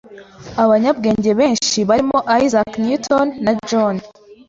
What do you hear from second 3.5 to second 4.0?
John